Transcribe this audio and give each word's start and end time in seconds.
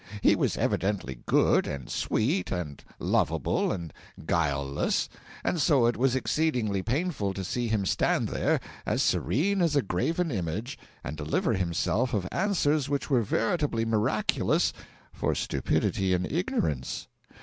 He 0.23 0.35
was 0.35 0.57
evidently 0.57 1.19
good, 1.27 1.67
and 1.67 1.87
sweet, 1.87 2.49
and 2.51 2.83
lovable, 2.97 3.71
and 3.71 3.93
guileless; 4.25 5.07
and 5.43 5.61
so 5.61 5.85
it 5.85 5.95
was 5.95 6.15
exceedingly 6.15 6.81
painful 6.81 7.35
to 7.35 7.43
see 7.43 7.67
him 7.67 7.85
stand 7.85 8.29
there, 8.29 8.59
as 8.83 9.03
serene 9.03 9.61
as 9.61 9.75
a 9.75 9.83
graven 9.83 10.31
image, 10.31 10.79
and 11.03 11.15
deliver 11.15 11.53
himself 11.53 12.15
of 12.15 12.27
answers 12.31 12.89
which 12.89 13.11
were 13.11 13.21
veritably 13.21 13.85
miraculous 13.85 14.73
for 15.13 15.35
stupidity 15.35 16.15
and 16.15 16.31
ignorance. 16.31 17.07